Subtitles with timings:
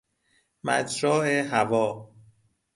[0.63, 1.13] مجرا
[1.51, 1.87] هوا